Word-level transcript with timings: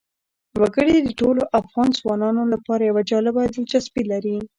وګړي 0.61 0.97
د 1.01 1.09
ټولو 1.19 1.41
افغان 1.59 1.89
ځوانانو 1.99 2.43
لپاره 2.53 2.81
یوه 2.89 3.01
جالبه 3.11 3.41
دلچسپي 3.55 4.03
لري. 4.11 4.37